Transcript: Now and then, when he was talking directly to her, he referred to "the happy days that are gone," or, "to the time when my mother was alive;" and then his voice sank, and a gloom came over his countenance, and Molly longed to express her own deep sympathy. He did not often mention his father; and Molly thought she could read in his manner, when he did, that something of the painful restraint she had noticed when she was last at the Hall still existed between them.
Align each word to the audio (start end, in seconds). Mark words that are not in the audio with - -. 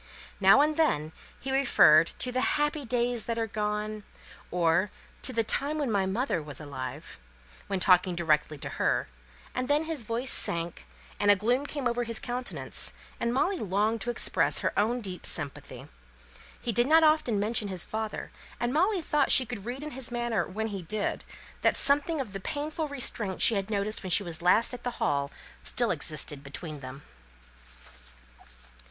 Now 0.39 0.61
and 0.61 0.77
then, 0.77 1.01
when 1.01 1.11
he 1.39 1.51
was 1.51 1.59
talking 1.59 1.59
directly 1.59 1.59
to 1.59 1.59
her, 1.59 1.59
he 1.59 1.59
referred 1.59 2.07
to 2.17 2.31
"the 2.31 2.41
happy 2.41 2.85
days 2.85 3.25
that 3.25 3.37
are 3.37 3.45
gone," 3.45 4.01
or, 4.49 4.89
"to 5.21 5.31
the 5.31 5.43
time 5.43 5.77
when 5.77 5.91
my 5.91 6.07
mother 6.07 6.41
was 6.41 6.59
alive;" 6.59 7.19
and 7.69 9.67
then 9.67 9.83
his 9.83 10.01
voice 10.01 10.31
sank, 10.31 10.87
and 11.19 11.29
a 11.29 11.35
gloom 11.35 11.67
came 11.67 11.87
over 11.87 12.03
his 12.03 12.19
countenance, 12.19 12.93
and 13.19 13.31
Molly 13.31 13.57
longed 13.57 14.01
to 14.01 14.09
express 14.09 14.61
her 14.61 14.73
own 14.75 15.01
deep 15.01 15.23
sympathy. 15.23 15.87
He 16.59 16.71
did 16.71 16.87
not 16.87 17.03
often 17.03 17.39
mention 17.39 17.67
his 17.67 17.83
father; 17.85 18.31
and 18.59 18.73
Molly 18.73 19.03
thought 19.03 19.29
she 19.29 19.45
could 19.45 19.67
read 19.67 19.83
in 19.83 19.91
his 19.91 20.09
manner, 20.09 20.47
when 20.47 20.69
he 20.69 20.81
did, 20.81 21.23
that 21.61 21.77
something 21.77 22.19
of 22.19 22.33
the 22.33 22.39
painful 22.39 22.87
restraint 22.87 23.39
she 23.39 23.53
had 23.53 23.69
noticed 23.69 24.01
when 24.01 24.09
she 24.09 24.23
was 24.23 24.41
last 24.41 24.73
at 24.73 24.83
the 24.83 24.97
Hall 24.97 25.29
still 25.63 25.91
existed 25.91 26.43
between 26.43 26.79
them. 26.79 27.03